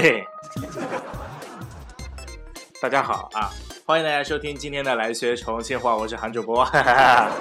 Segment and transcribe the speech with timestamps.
[0.00, 0.24] 嘿，
[2.80, 3.50] 大家好啊！
[3.84, 6.64] 欢迎大家收听今天的来学重庆话，我是韩主播。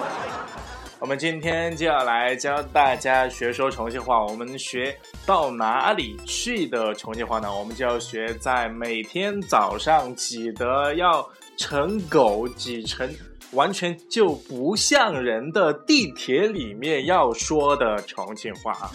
[0.98, 4.26] 我们今天就要来教大家学说重庆话。
[4.26, 7.54] 我们学到哪里去的重庆话呢？
[7.54, 13.08] 我们就要学在每天早上挤得要成狗挤成
[13.52, 18.90] 完全就不像人的地铁里面要说的重庆话啊。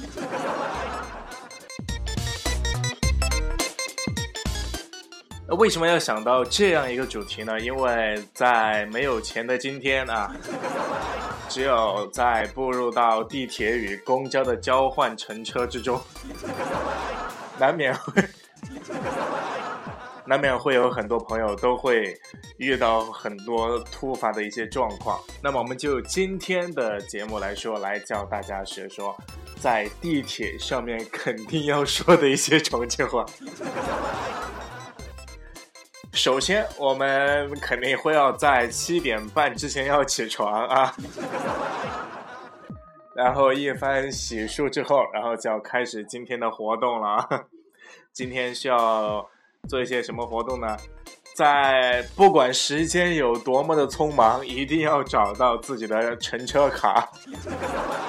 [5.59, 7.60] 为什么要想到这样一个主题呢？
[7.60, 10.34] 因为在没有钱的今天啊，
[11.48, 16.01] 只有在步入到地铁与公交的交换乘车之中，
[17.59, 18.24] 难免会
[20.24, 22.19] 难免会有很多朋友都会
[22.57, 25.21] 遇到很多突发的一些状况。
[25.43, 29.15] 那么，我们就今天的节目来说，来教大家学说
[29.60, 33.26] 在地铁上面肯定要说的一些重庆话。
[36.13, 40.95] 首先，我们肯定会要在七点半之前要起床啊，
[43.16, 47.46] 然后一番洗漱之后，然后就要开始今天的活动了。
[48.13, 49.27] 今天需要
[49.66, 50.77] 做一些什么活动呢？
[51.35, 57.09] 在不管时间有多么的匆忙，一定要找到自己的乘车卡，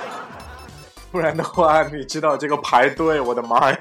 [1.09, 3.79] 不然的话，你知道这个排队，我的妈呀！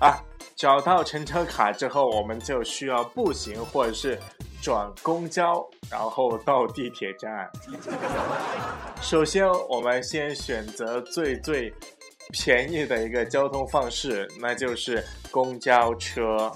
[0.00, 0.22] 啊。
[0.56, 4.18] 找到乘车卡之后，我们就需要步行或者是
[4.62, 7.50] 转公交，然后到地铁站。
[9.02, 11.70] 首先，我们先选择最最
[12.32, 16.50] 便宜的一个交通方式，那就是公交车。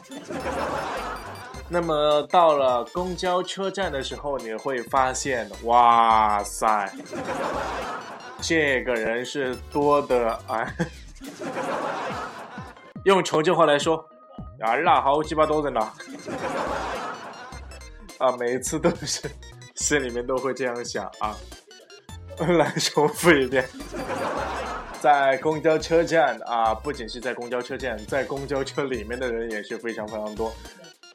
[1.68, 6.90] 那么到了公交车站的时候，你会发现，哇塞，
[8.40, 10.66] 这个人是多的啊！
[13.10, 13.96] 用重庆话来说，
[14.60, 15.92] 啊啦，好鸡巴多人呐！
[18.18, 19.28] 啊，每一次都是
[19.74, 21.36] 心里面都会这样想啊。
[22.56, 23.68] 来重复一遍，
[25.00, 30.52] 在公交车站啊，不仅是在公交车站，在公交车里面的人也是非常非常多。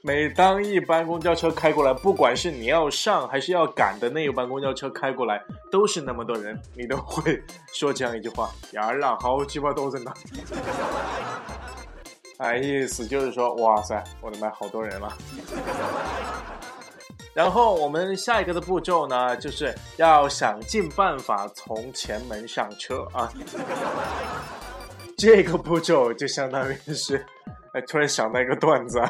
[0.01, 5.41] 每当一班公交车开过来，不管是你要上还是要赶的那一班公交车开过来，
[5.71, 7.41] 都是那么多人，你都会
[7.73, 10.13] 说这样一句话：呀啦，好鸡巴多人呐！
[12.37, 15.17] 哎，意思就是说，哇塞，我的妈，好多人了。
[17.33, 23.31] 然后我们下一个的步骤呢，就是要想尽办法从前门上车啊。
[25.17, 27.25] 这个步骤就相当于是，
[27.73, 29.01] 哎，突然想到一个段子，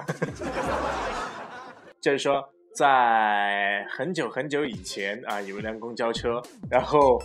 [2.00, 2.44] 就是说，
[2.75, 7.19] 在很久很久以前啊，有一辆公交车，然后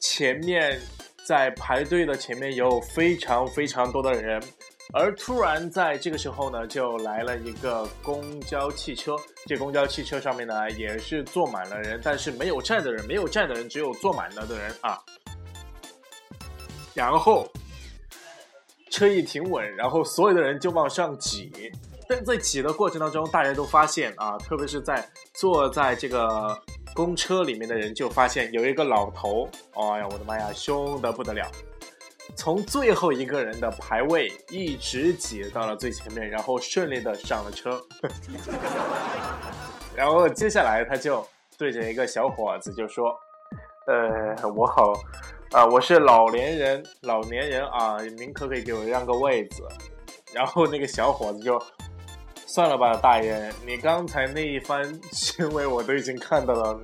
[0.00, 0.80] 前面
[1.26, 4.42] 在排队的前面有非常非常多的人。
[4.94, 9.16] 而突然在这个时候呢，就来了一个公交汽车。
[9.46, 15.00] 这公交汽车上面呢，也是坐满了人，但是没有站的人，没有站的人，只有坐满了的人啊。
[16.92, 17.48] 然后
[18.90, 21.50] 车一停稳，然后所有的人就往上挤。
[22.06, 26.54] 但在挤的过程当中，大家都发现啊，特别是在坐在这个
[26.92, 31.50] 公车里面的人，就发现有一个老头，哎呀，我的妈呀，凶的不得了。
[32.34, 37.80] 从最后一个人的排位一直挤到了最前面，然后顺利的上了车。
[39.94, 41.24] 然后接下来他就
[41.58, 43.14] 对着一个小伙子就说
[43.86, 44.92] ：“呃，我好，
[45.52, 49.62] 啊，我是老年人，老年人啊，您可不可以给我让个位子？”
[50.32, 51.62] 然后那个小伙子就
[52.46, 56.80] ：“算了吧，大爷，你刚才那一番行为我都已经看到了。”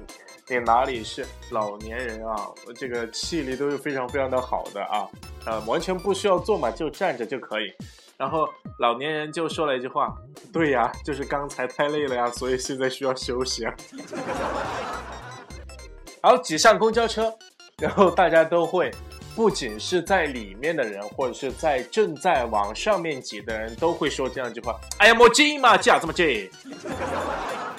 [0.50, 2.48] 你哪里是老年人啊？
[2.74, 5.06] 这个气力都是非常非常的好的啊，
[5.44, 7.70] 呃，完全不需要坐嘛，就站着就可以。
[8.16, 8.48] 然后
[8.78, 10.16] 老年人就说了一句话
[10.50, 13.74] ：“对呀，就是刚才太累了呀，所以现在需要休息啊。
[16.22, 17.30] ”然后挤上公交车，
[17.78, 18.90] 然后大家都会，
[19.36, 26.50] 不仅是在里面的人，或者是在正在往上面挤的人都会说这样一句话：“哎呀，莫挤嘛，挤啥子么挤？”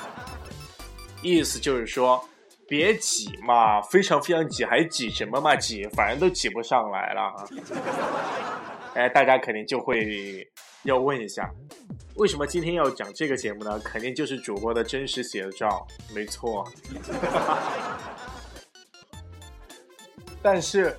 [1.23, 2.23] 意思就是说。
[2.69, 5.55] 别挤嘛，非常非常挤，还挤什么嘛？
[5.55, 7.33] 挤，反正都挤不上来了。
[8.93, 10.47] 哎，大家肯定就会
[10.83, 11.49] 要问一下，
[12.15, 13.79] 为什么今天要讲这个节目呢？
[13.79, 16.63] 肯定就是主播的真实写照，没错。
[20.41, 20.95] 但是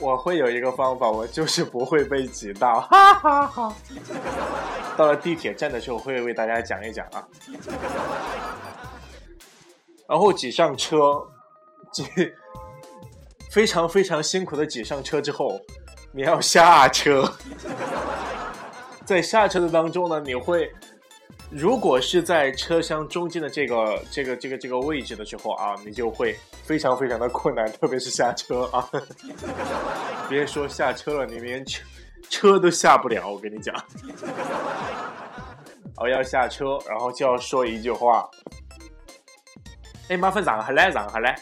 [0.00, 3.76] 我会有一个方法，我就是不会被挤到，哈哈哈。
[4.96, 7.28] 到了地铁站的时候，会为大家讲一讲啊。
[10.08, 11.22] 然后挤上车，
[11.92, 12.04] 挤
[13.50, 15.60] 非常非常辛苦的挤上车之后，
[16.10, 17.30] 你要下车。
[19.04, 20.72] 在下车的当中呢，你会。
[21.50, 28.86] 如果是在车厢中间的这个这个这个这个位置的时候啊，你就会非常非常的困难， 特别是下车啊，
[30.28, 31.82] 别说下车了，你连车
[32.28, 33.74] 车都下不了，我跟你讲。
[35.96, 38.28] 哦，要下车，然后就要说一句话，
[40.08, 41.38] 哎，麻烦让下来，让下来，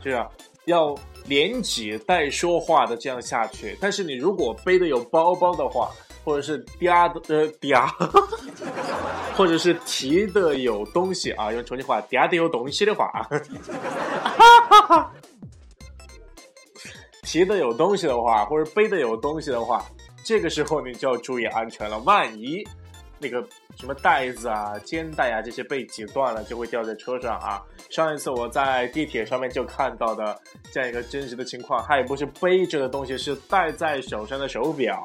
[0.00, 0.26] 就是，
[0.64, 0.94] 要
[1.26, 3.76] 连挤带说话的这样下去。
[3.80, 5.90] 但是你如果背的有包包的话。
[6.24, 7.84] 或者是嗲的呃嗲，
[9.36, 13.40] 或者是提的有东西啊，用重庆话嗲的有东西的话，哈
[14.70, 15.12] 哈哈
[17.22, 19.84] 提的有东西的话，或者背的有东西的话，
[20.24, 21.98] 这个时候你就要注意安全了。
[21.98, 22.64] 万一
[23.22, 23.42] 那个
[23.76, 27.62] 什么带子啊、肩带啊这些被挤断了，就会掉在车上啊。
[27.88, 30.36] 上一次我在地铁上面就看到的
[30.72, 35.00] 这样一个真实的情况，它也不是背着的东西，是戴在手上的手表。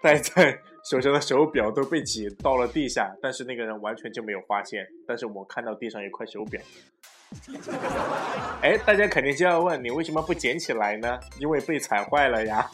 [0.00, 0.56] 戴在
[0.88, 4.86] 手上的手表都被挤到了地下，但是那个人完全就没有发现。
[5.06, 6.62] 但是我看到地上一块手表，
[8.62, 11.18] 哎，大家肯定就要问你为什么不捡起来呢？
[11.40, 12.70] 因为被踩坏了呀。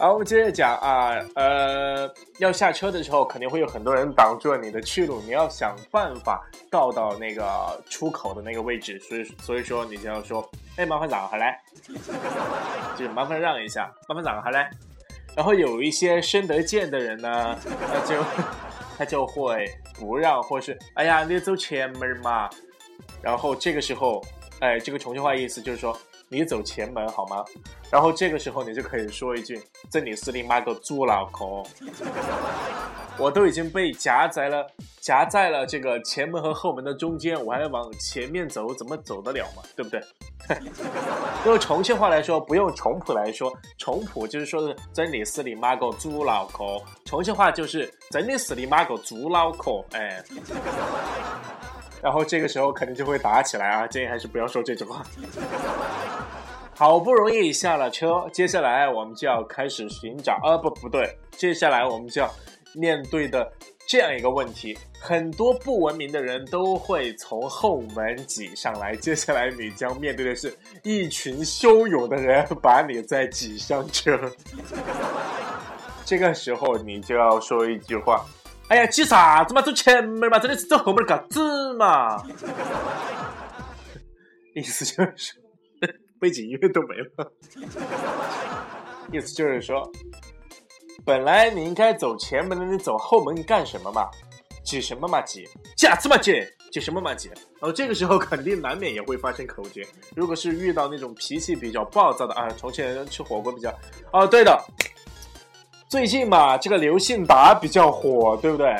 [0.00, 11.62] 好，我们接着讲啊，呃，要下车的时候肯定会有很多人挡住你的去路，你要想办法到到那个出口的那个位置，所以所以说你就要说，哎，麻烦让下来，
[12.96, 14.70] 就是麻烦让一下，麻烦让下来。
[15.36, 18.24] 然后有一些深得见的人呢，他就
[18.96, 22.48] 他就会不让，或是哎呀，你走前门嘛。
[23.20, 24.24] 然后这个时候，
[24.60, 25.94] 哎，这个重庆话意思就是说。
[26.32, 27.44] 你走前门好吗？
[27.90, 29.60] 然后这个时候你就可以说一句
[29.90, 31.44] ：“这里是你妈个猪脑壳！”
[33.18, 34.64] 我都已经被夹在了
[35.00, 39.62] 夹在了这个前门和后门的中间，我还往前面走，怎么走得了嘛？
[39.76, 40.00] 对不对？
[41.44, 46.64] 用重庆话来说，不用重谱来说，重谱就是说的“真的是你妈个猪脑壳”，
[47.04, 49.84] 重庆话就是“真的是你妈个猪脑壳”。
[49.92, 50.22] 哎。
[52.02, 53.86] 然后这个时候肯定就会打起来啊！
[53.86, 55.04] 建议还是不要说这种话。
[56.80, 62.34] 好不容易下了车，接下来我们就要开始寻找啊不不对，接下来我们就要
[62.72, 63.52] 面对的
[63.86, 74.18] 这样一个问题：很多不文明的人都会从后门挤上来，接下来你将面对的是一群汹涌的人把你再挤上车。
[76.06, 78.24] 这个时候你就要说一句话。
[78.68, 79.60] 哎呀，挤啥子嘛？
[79.60, 82.24] 走前门嘛，真的是走后门干子嘛？
[84.54, 85.34] 意思就是
[86.20, 87.32] 背景音乐都没了。
[89.12, 89.90] 意思就是说，
[91.04, 94.08] 本来你应该走前门的，你走后门干什么嘛？
[94.62, 95.20] 挤什么嘛？
[95.22, 96.16] 挤挤啥子嘛？
[96.18, 97.14] 挤挤什么嘛？
[97.14, 97.28] 挤。
[97.28, 99.82] 然后这个时候肯定难免也会发生口角。
[100.14, 103.74] 如果是遇到那种脾气比较暴躁的啊，重庆人吃火锅比较……
[104.12, 104.64] 哦，对的。
[105.88, 108.72] 最近嘛，这个刘信达比较火，对不对？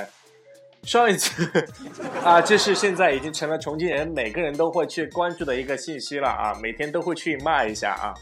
[0.83, 1.47] 上一次
[2.25, 8.15] 啊，这是现在已经成了重庆人每个人都会去关注的一个信息了啊，每天都会去骂一下啊。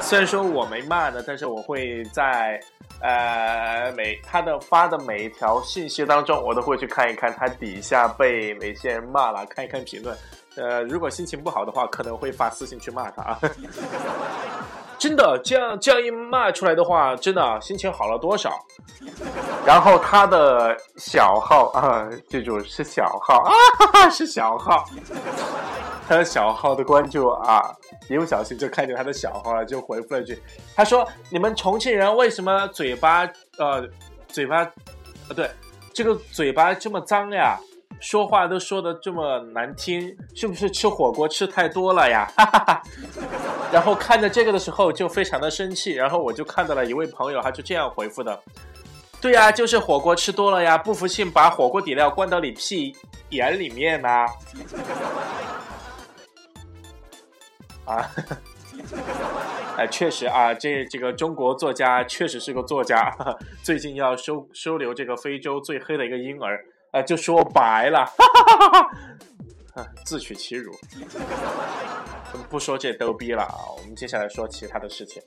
[0.00, 2.60] 虽然说我没骂呢，但是我会在
[3.00, 10.16] 呃每他的发的每一条信息当中，我都会去看一看他底下被哪些人骂了，看一看评论。
[10.56, 13.40] 呃，如果心情不好的话，可能会发私信去骂他啊。
[15.04, 18.58] 真的，这样这样一骂出来的话，真的心情好了多少？
[19.66, 24.86] 然后他的小号啊，记住是小号啊，哈哈，是小号。
[26.08, 27.70] 他的小号的关注啊，
[28.08, 30.42] 一不小心就看见他的小号了，就回复了一句
[30.74, 33.86] ：“他说你们重庆人为什么嘴巴呃
[34.26, 34.66] 嘴巴，
[35.28, 35.50] 呃对，
[35.92, 37.58] 这个嘴巴这么脏呀？”
[38.00, 42.30] 说话都说的这么难听，是不是吃火锅吃太多了呀？
[42.36, 42.82] 哈哈哈。
[43.72, 48.38] 然后看着这个的时候就非常的生气，然后我就看到了一位朋友，他就这样回复的：
[49.20, 52.94] 对呀，就是火锅吃多了呀，不服气把火锅底料灌到你屁
[53.30, 54.26] 眼里面呐。
[57.86, 58.10] 啊，
[59.76, 63.10] 哎，确实啊，这这个中国作家确实是个作家，
[63.64, 66.64] 最近要收收留这个非洲最黑的一个婴儿。
[66.94, 68.08] 啊，就说白了，
[70.04, 70.72] 自取其辱。
[72.48, 75.20] 不说这逗逼了啊，我们接下来说其他的事情。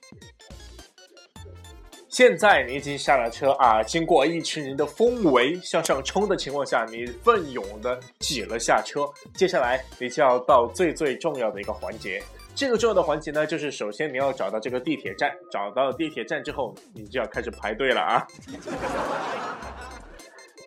[2.08, 9.06] 现在你已经下了车啊，经过一群人的疯围向上冲的情况下，你奋勇的挤了下车。
[9.36, 12.24] 接下来你就要到最最重要的一个环节。
[12.56, 18.26] 这个重要的环节呢，就是首先你要找到这个地铁站，找到地铁站之后，你就要开始排队了啊。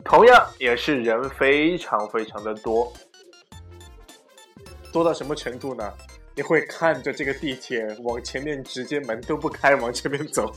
[0.04, 2.92] 同样也是人非常非常的多，
[4.92, 5.92] 多到什么程度呢？
[6.34, 10.50] 你会看着这个地铁往前面直接门都不开往前面走，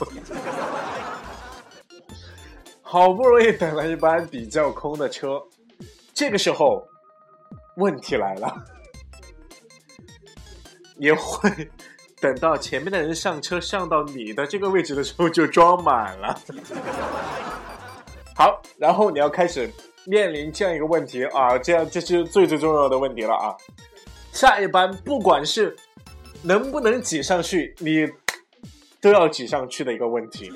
[2.80, 5.42] 好不容易等了一班比较空的车，
[6.14, 6.86] 这个时候
[7.76, 8.64] 问题来了，
[10.96, 11.70] 也会
[12.20, 16.40] 等到前面的人上车上到你的这个位置的时候就装满了。
[18.36, 19.70] 好，然后你要开始
[20.04, 23.54] 面临这样一个问题啊，这样这是最最重要的问题了啊。
[24.32, 25.76] 下一班不管是
[26.42, 28.06] 能不能挤上去，你
[29.00, 30.52] 都要挤上去的一个问题。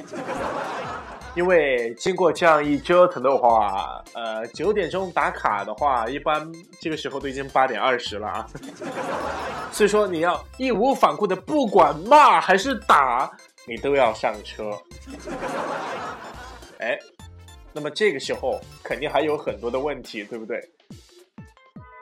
[1.35, 8.47] 因为经过这样一折腾的话，呃，九点钟打卡的话，一般这个时候都已经八点二十了啊。
[9.71, 13.31] 所以说你要义无反顾的，不管骂还是打，
[13.69, 14.73] 你都要上车。
[16.81, 16.99] 哎，
[17.73, 20.61] 那么这个时候肯定还有很多的问题，对不对？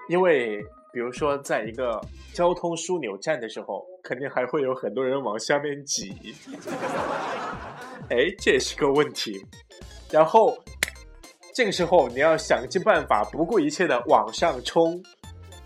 [0.09, 0.65] 因为。
[0.93, 2.01] 比如说，在一个
[2.33, 6.35] 交通枢纽站的时候，肯定还会有很多人往下面挤，
[8.09, 9.45] 哎，这也是个问题。
[10.11, 10.57] 然后，
[11.55, 14.99] 这个时候你要想尽办法，不顾一切的往上冲。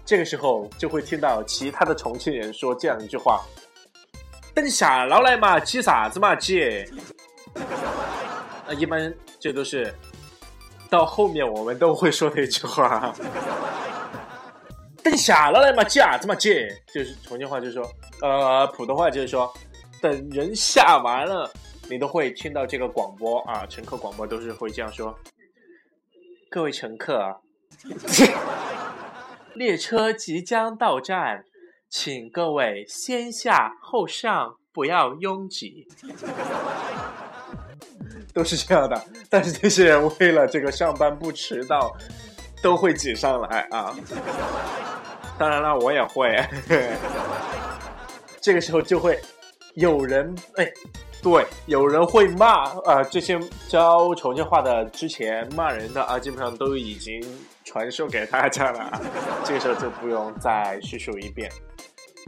[0.05, 3.41] 这个时候就会听到其他的重庆人说这样一句话
[4.53, 6.85] ：“等下老来嘛，挤啥子嘛挤？”
[8.75, 9.95] 一般这都是
[10.89, 13.15] 到后面我们都会说的一句话。
[15.03, 17.83] 等下了来嘛，姐子嘛姐，就是重庆话就是说，
[18.21, 19.51] 呃，普通话就是说，
[20.01, 21.51] 等人下完了，
[21.89, 25.19] 你都会听到这个广播啊，乘客广播都是会这样说：
[26.51, 27.41] 各位乘客，
[29.55, 31.45] 列车即将到站，
[31.89, 35.89] 请各位先下后上，不要拥挤。
[38.35, 41.93] 都是这样的，但是这些人为了这个上班不迟到，
[42.63, 43.95] 都会挤上来啊。
[45.39, 46.37] 当然了，我也会。
[48.41, 49.21] 这个时候就会
[49.75, 50.71] 有人哎，
[51.23, 53.03] 对，有人会骂啊。
[53.03, 57.23] 这些教重庆话的之前骂人的啊，基本上都已经
[57.65, 59.01] 传授给大家了啊。
[59.45, 61.51] 这个时候就不用再叙述一遍。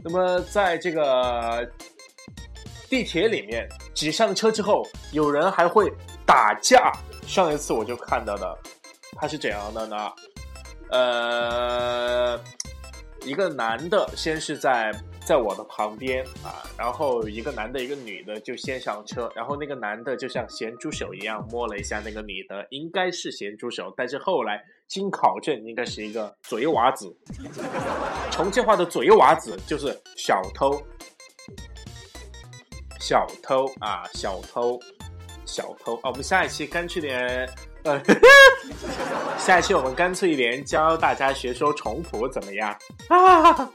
[0.03, 1.67] 那么在这个
[2.93, 5.91] 地铁里面挤上车之后，有人还会
[6.27, 6.91] 打架。
[7.25, 8.55] 上一次我就看到的，
[9.15, 10.11] 他是怎样的呢？
[10.91, 12.39] 呃。
[13.25, 14.93] 一个男的先是在
[15.25, 27.15] 在我的旁边啊，然后一个男的，一个女的就先上车，然后那个男的就像咸猪手一样摸了一下那个女的，应该是咸猪手，但是后来经考证应该是一个嘴娃子。
[28.29, 30.83] 重庆话的嘴娃子就是小偷，
[33.05, 34.79] 小偷啊，小偷，
[35.45, 36.03] 小偷啊！
[36.05, 37.49] 我们下一期干脆点。
[37.83, 38.01] 呃，
[39.37, 42.73] 下一期我们干脆一点，教大家学说重谱怎么样？
[43.09, 43.69] 啊！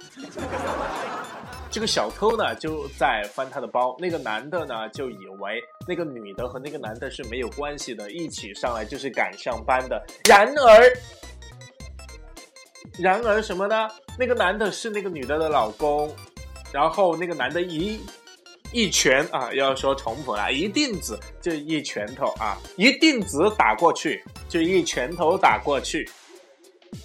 [1.71, 10.03] 这个小偷呢就在翻他的包，那个男的呢就以为那个女的和那个男的是没有关系的，一起上来就是赶上班的。
[10.25, 10.91] 然而，
[12.99, 13.91] 然而什么呢？
[14.19, 16.11] 那个男的是那个女的的老公，
[16.73, 18.01] 然后那个男的一。
[18.73, 26.09] 一拳啊，要说重复了，一定子就一拳头啊，一定子打过去就一拳头打过去，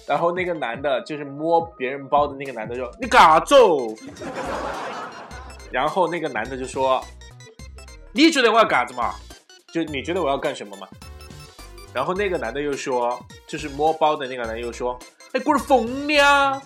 [0.06, 3.54] 然后那个男的就是摸别人包的那个男的说：“你干啥子？”
[5.72, 7.02] 然后那个男的就说
[8.12, 9.14] ：“你觉得我要干啥子嘛？
[9.72, 10.86] 就你觉得我要干什么嘛？”
[11.94, 13.18] 然后那个男的又说
[13.48, 14.98] ：“就是摸包的那个男又说
[15.32, 16.62] ：‘哎，我是疯了啊！’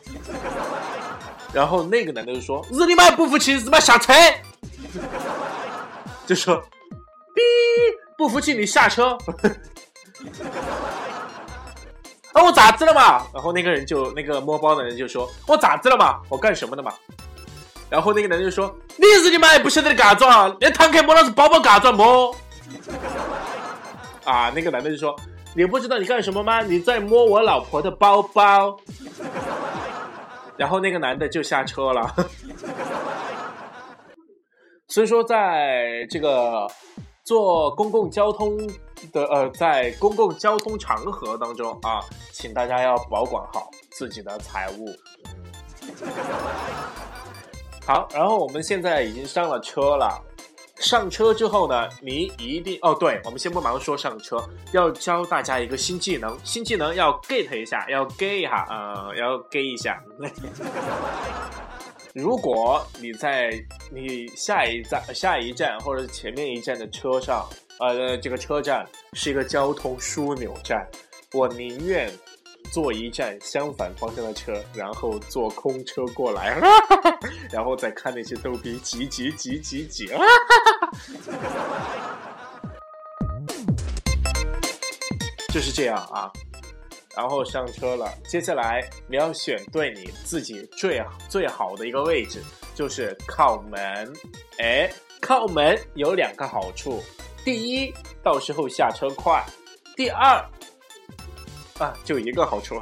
[1.55, 4.13] 然后那个男的就说：‘日你妈不服气，日妈下车！’
[6.27, 6.57] 就说，
[7.35, 7.43] 逼
[8.17, 9.17] 不服气你下车，
[12.33, 13.27] 啊我咋子了嘛？
[13.33, 16.21] 然后那个人就那个摸包的人就说，我咋子了嘛？
[16.29, 16.93] 我干什么的嘛？
[17.91, 20.55] 然后那个男的就说，你日你妈也不晓得你干啥子啊？
[20.61, 22.35] 连坦克摸老子包包干啥子摸？
[24.25, 25.17] 啊，那个男的就说，
[25.55, 26.61] 你不知道你干什么吗？
[26.61, 28.77] 你在摸我老婆的包包。
[30.59, 32.15] 然后那个男的就下车了。
[34.89, 36.67] 所以说，在这个
[37.23, 38.57] 坐公共交通
[39.13, 42.01] 的呃，在公共交通场合当中啊，
[42.33, 44.89] 请大家要保管好自己的财物。
[47.87, 50.25] 好，然后我们现在已经上了车了。
[50.77, 54.43] 上车之后呢，你一定哦，对，我们先不忙说上车，
[54.73, 60.03] 要教大家一个新技能，新技能要 get 一下，要 get 一下，呃，要 get 一下。
[62.15, 63.53] 如果你在
[63.93, 67.49] 你下一站、下一站或者前面一站的车上，
[67.79, 70.87] 呃，这个车站是一个交通枢纽站，
[71.33, 72.11] 我宁愿
[72.73, 76.59] 坐一站相反方向的车，然后坐空车过来，
[77.53, 80.09] 然后再看那些逗逼挤挤挤挤挤，
[85.53, 86.33] 就是这样啊。
[87.19, 92.41] 然后上车了，接下来你要选对你自己最最好的一个位置，
[92.77, 94.13] 就是靠门。
[94.61, 94.89] 哎，
[95.21, 97.03] 靠门有两个好处，
[97.45, 99.45] 第一，到时候下车快；
[99.97, 100.49] 第二，
[101.81, 102.81] 啊，就一个好处，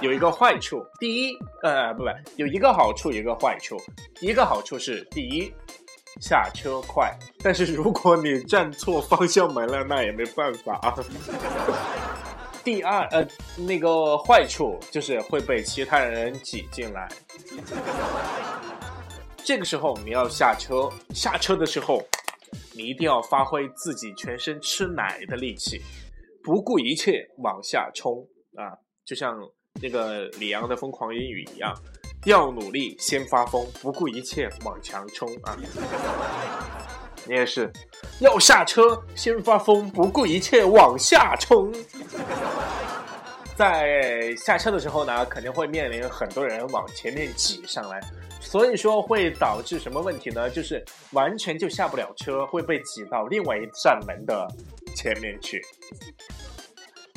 [0.00, 0.82] 有一个坏处。
[0.98, 3.76] 第一，呃，不不，有一个好处，一个坏处。
[4.20, 5.52] 一个好处是，第一，
[6.18, 7.10] 下车快；
[7.42, 10.96] 但是如果你站错方向门了，那也没办法啊。
[12.64, 13.26] 第二，呃，
[13.56, 17.08] 那个坏处就是会被其他人挤进来。
[19.44, 22.02] 这个时候你要下车，下车的时候，
[22.74, 25.80] 你一定要发挥自己全身吃奶的力气，
[26.44, 28.24] 不顾一切往下冲
[28.56, 28.78] 啊！
[29.04, 29.36] 就像
[29.80, 31.74] 那个李阳的疯狂英语一样，
[32.26, 35.58] 要努力先发疯，不顾一切往前冲啊！
[37.26, 37.72] 你也是，
[38.20, 41.72] 要下车先发疯，不顾一切往下冲。
[43.62, 48.00] 在下车的时候呢，肯定会面临很多人往前面挤上来，
[48.40, 50.50] 所以说会导致什么问题呢？
[50.50, 54.48] 就是完全就下不了车，会被挤到另外一扇门的
[54.96, 55.64] 前面去。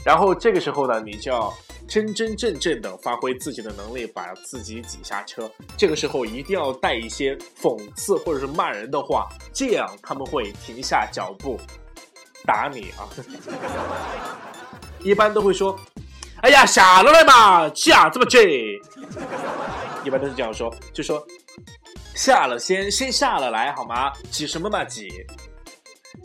[0.05, 1.51] 然后这个时候呢，你就要
[1.87, 5.49] 真真正正的发挥自己的能力，把自己挤下车。
[5.75, 11.59] 这个时候一定要带一些讽刺或者是骂人的话，这样他们会停下脚步
[12.45, 13.09] 打你啊。
[15.01, 15.75] 一般都会说。
[16.45, 18.79] 哎呀，下了来嘛，下这么挤，
[20.03, 21.25] 一般都是这样说，就说
[22.13, 24.13] 下了先先下了来好吗？
[24.29, 25.10] 挤什么嘛挤？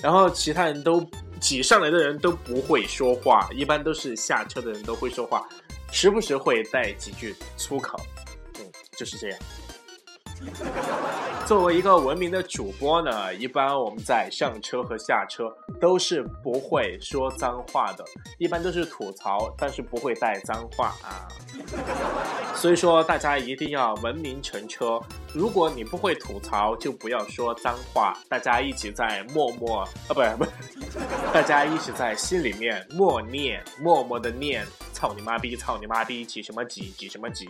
[0.03, 1.03] 然后其他人都
[1.41, 5.49] 挤上来的人都不会说话，一般都是下车的人都会说话，
[5.91, 7.99] 时不时会带几句粗口，
[8.59, 9.39] 嗯，就是这样。
[11.47, 18.05] 作为一个文明的主播呢，一般我们在上车和下车都是不会说脏话的，
[18.39, 21.27] 一般都是吐槽，但是不会带脏话啊。
[22.55, 25.01] 所以说大家一定要文明乘车，
[25.35, 28.17] 如果你不会吐槽，就不要说脏话。
[28.29, 30.47] 大家一起在默默啊，不不，
[31.33, 37.49] 大家一起在心里面默念，默默的念，操你妈逼，操你妈逼，挤什么挤，挤什么挤。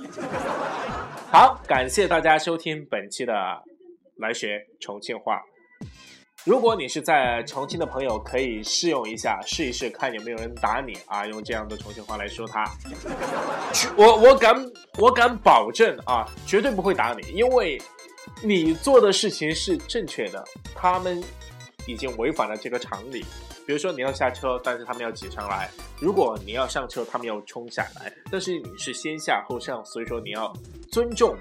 [1.30, 3.32] 好，感谢大家收听本期的
[4.16, 5.40] 来学重庆话。
[6.44, 11.26] 如果你是在重庆的朋友，可以试用一下，试一试看有没有人打你啊？
[11.26, 12.64] 用这样的重庆话来说他，
[13.94, 14.54] 我我敢
[14.98, 17.80] 我敢保证啊，绝对不会打你，因为
[18.42, 20.42] 你做的事情是正确的，
[20.74, 21.22] 他们
[21.86, 23.24] 已经违反了这个常理。
[23.70, 25.68] 比如说你要下车，但是他们要挤上来；
[26.00, 28.12] 如果你要上车，他们要冲下来。
[28.28, 30.52] 但是你是先下后上，所以说你要
[30.90, 31.36] 尊重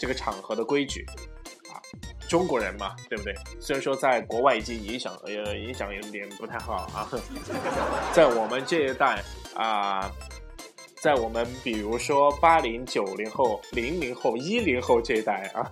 [0.00, 1.06] 这个场合的规矩
[1.68, 1.78] 啊。
[2.28, 3.32] 中国人嘛，对不对？
[3.62, 7.08] 虽然说在国外已经影响呃影响有点不太好啊，
[8.12, 9.22] 在我们这一代
[9.54, 10.10] 啊，
[11.00, 15.70] 在我们比如说八零九零后、零零后、一零后这一代啊，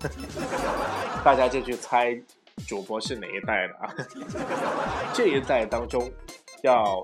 [1.26, 2.16] 大家就去猜。
[2.66, 3.95] 主播是哪一代的啊？
[5.14, 6.11] 这一代当中，
[6.62, 7.03] 要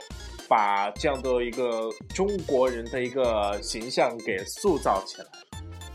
[0.49, 5.27] 把这样的一个中国人的一个形象给塑造起来，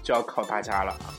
[0.03, 1.13] 就要靠大家了啊！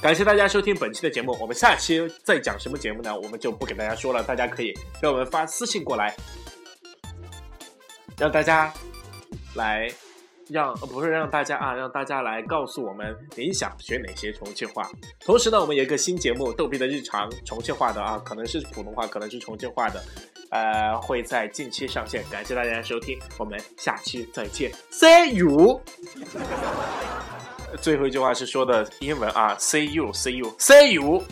[0.00, 3.14] 感谢大家收听本期的节目，我们下期再讲什么节目呢？
[3.14, 6.16] 我们就不给大家说了，大家可以给我们发私信过来，
[8.16, 8.72] 让大家
[9.54, 9.92] 来。
[10.50, 14.88] 让不是让大家啊，让大家来告诉我们你想学哪些重庆话。
[15.24, 20.02] 同时呢，我们有一个新节目《逗比的日常》，重庆话的啊，可能是普通话，可能是重庆话的，
[20.50, 22.24] 呃，会在近期上线。
[22.30, 25.80] 感谢大家的收听，我们下期再见，See you。
[27.80, 31.22] 最后一句话是说的英文啊，See you，See you，See you。